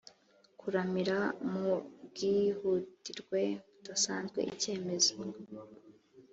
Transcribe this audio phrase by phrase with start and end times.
[0.59, 1.17] kuramira
[1.51, 1.71] mu
[2.05, 3.41] bwihutirwe
[3.73, 5.13] budasanzwe icyemezo